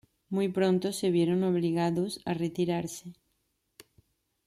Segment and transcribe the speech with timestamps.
[0.29, 3.13] Muy pronto se vieron obligados a retirarse.